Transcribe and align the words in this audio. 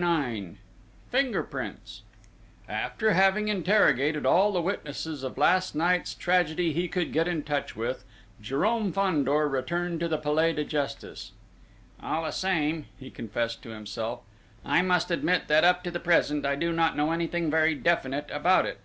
IX 0.00 0.56
FINGER 1.10 1.42
PRINTS 1.42 2.02
After 2.68 3.14
having 3.14 3.48
interrogated 3.48 4.24
all 4.24 4.52
the 4.52 4.62
witnesses 4.62 5.24
of 5.24 5.36
last 5.36 5.74
night's 5.74 6.14
tragedy 6.14 6.72
he 6.72 6.86
could 6.86 7.12
get 7.12 7.26
into 7.26 7.48
touch 7.48 7.74
with, 7.74 8.04
Jérôme 8.40 8.94
Fandor 8.94 9.48
returned 9.48 9.98
to 9.98 10.06
the 10.06 10.16
Palais 10.16 10.52
de 10.52 10.62
Justice. 10.62 11.32
"All 12.00 12.22
the 12.22 12.30
same," 12.30 12.86
he 12.96 13.10
confessed 13.10 13.60
to 13.64 13.70
himself, 13.70 14.20
"I 14.64 14.82
must 14.82 15.10
admit 15.10 15.48
that, 15.48 15.64
up 15.64 15.82
to 15.82 15.90
the 15.90 15.98
present, 15.98 16.46
I 16.46 16.54
do 16.54 16.70
not 16.72 16.96
know 16.96 17.10
anything 17.10 17.50
very 17.50 17.74
definite 17.74 18.28
about 18.30 18.66
it. 18.66 18.78